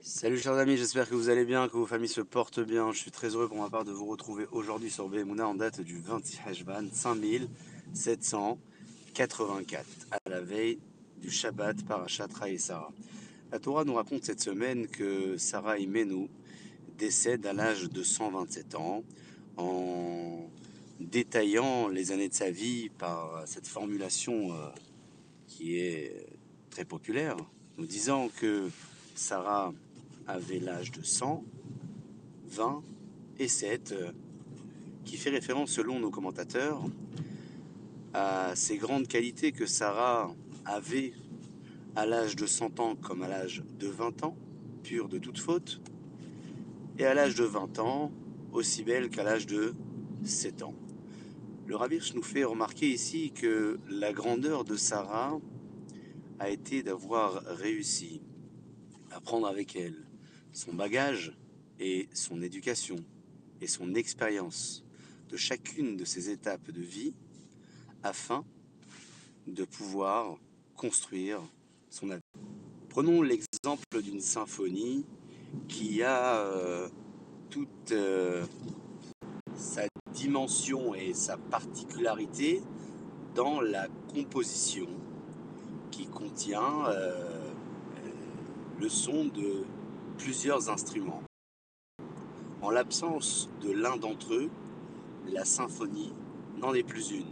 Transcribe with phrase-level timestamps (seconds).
[0.00, 2.92] Salut chers amis, j'espère que vous allez bien, que vos familles se portent bien.
[2.92, 5.80] Je suis très heureux pour ma part de vous retrouver aujourd'hui sur Behemuna en date
[5.80, 10.78] du 26 Hajban 5784, à la veille
[11.20, 12.92] du Shabbat Parashat et Sarah.
[13.50, 16.28] La Torah nous raconte cette semaine que Sarah Imenu
[16.96, 19.02] décède à l'âge de 127 ans
[19.56, 20.48] en
[21.00, 24.68] détaillant les années de sa vie par cette formulation euh,
[25.48, 26.24] qui est
[26.70, 27.36] très populaire,
[27.78, 28.70] nous disant que
[29.16, 29.72] Sarah
[30.28, 31.42] avait l'âge de 100,
[32.48, 32.82] 20
[33.38, 34.12] et 7, euh,
[35.04, 36.84] qui fait référence selon nos commentateurs
[38.12, 40.30] à ces grandes qualités que Sarah
[40.66, 41.14] avait
[41.96, 44.36] à l'âge de 100 ans comme à l'âge de 20 ans,
[44.82, 45.80] pure de toute faute,
[46.98, 48.12] et à l'âge de 20 ans,
[48.52, 49.74] aussi belle qu'à l'âge de
[50.24, 50.74] 7 ans.
[51.66, 55.38] Le Ravirch nous fait remarquer ici que la grandeur de Sarah
[56.38, 58.20] a été d'avoir réussi
[59.10, 60.08] à prendre avec elle
[60.52, 61.32] son bagage
[61.78, 62.96] et son éducation
[63.60, 64.84] et son expérience
[65.28, 67.14] de chacune de ces étapes de vie
[68.02, 68.44] afin
[69.46, 70.36] de pouvoir
[70.76, 71.40] construire
[71.90, 72.22] son avenir.
[72.88, 75.04] Prenons l'exemple d'une symphonie
[75.68, 76.88] qui a euh,
[77.50, 78.44] toute euh,
[79.54, 82.62] sa dimension et sa particularité
[83.34, 84.88] dans la composition
[85.90, 87.52] qui contient euh,
[88.78, 89.64] le son de
[90.18, 91.22] plusieurs instruments.
[92.60, 94.50] En l'absence de l'un d'entre eux,
[95.26, 96.12] la symphonie
[96.58, 97.26] n'en est plus une.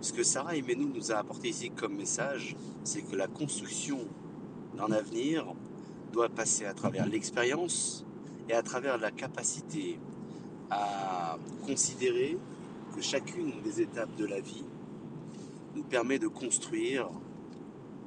[0.00, 4.00] Ce que Sarah Imenou nous a apporté ici comme message, c'est que la construction
[4.76, 5.46] d'un avenir
[6.12, 8.04] doit passer à travers l'expérience
[8.48, 9.98] et à travers la capacité
[10.70, 12.36] à considérer
[12.94, 14.64] que chacune des étapes de la vie
[15.74, 17.08] nous permet de construire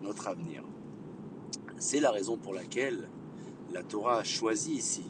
[0.02, 0.64] notre avenir.
[1.78, 3.10] C'est la raison pour laquelle
[3.74, 5.06] la Torah a choisi ici,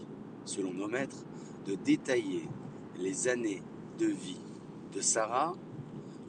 [0.45, 1.23] selon nos maîtres,
[1.65, 2.47] de détailler
[2.97, 3.61] les années
[3.97, 4.39] de vie
[4.93, 5.53] de Sarah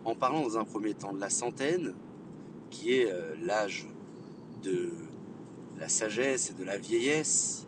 [0.04, 1.94] en parlant dans un premier temps de la centaine,
[2.70, 3.86] qui est euh, l'âge
[4.62, 4.92] de
[5.78, 7.66] la sagesse et de la vieillesse,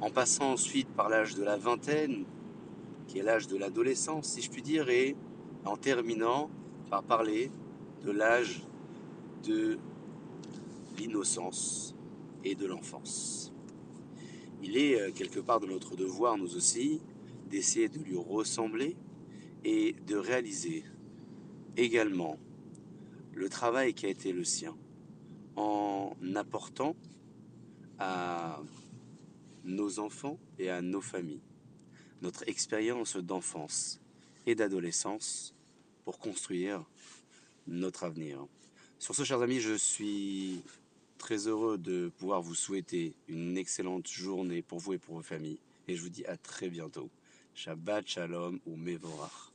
[0.00, 2.24] en passant ensuite par l'âge de la vingtaine,
[3.06, 5.16] qui est l'âge de l'adolescence, si je puis dire, et
[5.64, 6.50] en terminant
[6.90, 7.50] par parler
[8.04, 8.62] de l'âge
[9.44, 9.78] de
[10.98, 11.93] l'innocence
[12.44, 13.52] et de l'enfance.
[14.62, 17.00] Il est euh, quelque part de notre devoir, nous aussi,
[17.48, 18.96] d'essayer de lui ressembler
[19.64, 20.84] et de réaliser
[21.76, 22.38] également
[23.32, 24.76] le travail qui a été le sien
[25.56, 26.96] en apportant
[27.98, 28.60] à
[29.64, 31.42] nos enfants et à nos familles
[32.24, 34.00] notre expérience d'enfance
[34.46, 35.54] et d'adolescence
[36.04, 36.82] pour construire
[37.66, 38.46] notre avenir.
[38.98, 40.62] Sur ce, chers amis, je suis
[41.24, 45.58] très heureux de pouvoir vous souhaiter une excellente journée pour vous et pour vos familles.
[45.88, 47.08] Et je vous dis à très bientôt.
[47.54, 49.53] Shabbat Shalom ou Mevorach.